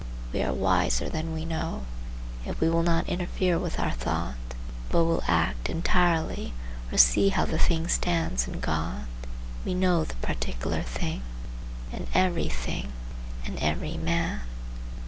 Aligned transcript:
We 0.33 0.41
are 0.41 0.51
wiser 0.51 1.09
than 1.09 1.31
we 1.31 1.45
know. 1.45 1.85
If 2.43 2.59
we 2.59 2.69
will 2.71 2.81
not 2.81 3.07
interfere 3.07 3.59
with 3.59 3.79
our 3.79 3.91
thought, 3.91 4.33
but 4.89 5.03
will 5.05 5.21
act 5.27 5.69
entirely, 5.69 6.53
or 6.91 6.97
see 6.97 7.29
how 7.29 7.45
the 7.45 7.59
thing 7.59 7.87
stands 7.87 8.47
in 8.47 8.61
God, 8.61 9.05
we 9.63 9.75
know 9.75 10.03
the 10.03 10.15
particular 10.15 10.81
thing, 10.81 11.21
and 11.93 12.07
every 12.15 12.49
thing, 12.49 12.93
and 13.45 13.59
every 13.59 13.95
man. 13.95 14.41